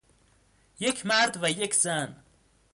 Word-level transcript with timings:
یک 0.79 1.05
مرد 1.05 1.37
و 1.41 1.49
یک 1.51 1.73
زن 1.75 2.15